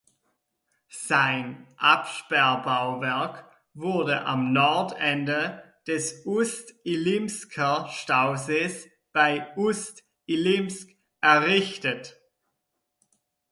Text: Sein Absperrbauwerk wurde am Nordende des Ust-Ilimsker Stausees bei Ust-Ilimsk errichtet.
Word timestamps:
Sein 0.89 1.67
Absperrbauwerk 1.77 3.45
wurde 3.75 4.25
am 4.25 4.51
Nordende 4.51 5.63
des 5.85 6.25
Ust-Ilimsker 6.25 7.87
Stausees 7.89 8.89
bei 9.13 9.55
Ust-Ilimsk 9.55 10.89
errichtet. 11.21 12.19